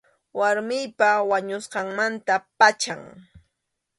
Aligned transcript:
Warmiypa 0.39 1.09
wañusqanmanta 1.29 2.35
pacham. 2.59 3.01